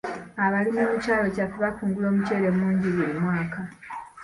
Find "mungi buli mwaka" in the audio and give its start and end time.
2.57-3.59